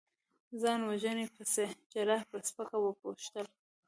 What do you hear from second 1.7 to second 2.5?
جراح په